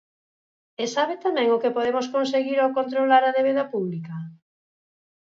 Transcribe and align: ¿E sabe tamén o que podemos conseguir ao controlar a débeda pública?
¿E 0.83 0.85
sabe 0.95 1.15
tamén 1.25 1.47
o 1.55 1.61
que 1.61 1.75
podemos 1.77 2.07
conseguir 2.15 2.57
ao 2.61 2.75
controlar 2.77 3.23
a 3.25 3.35
débeda 3.37 3.63
pública? 3.73 4.15